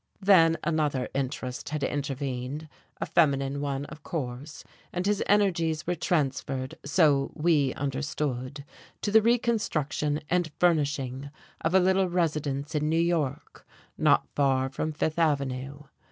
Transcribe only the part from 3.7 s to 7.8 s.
of course, and his energies were transferred (so we